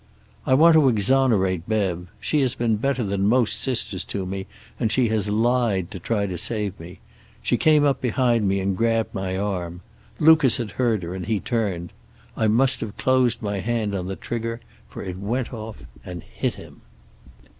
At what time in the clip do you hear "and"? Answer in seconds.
4.79-4.91, 8.61-8.75, 11.13-11.27, 16.03-16.23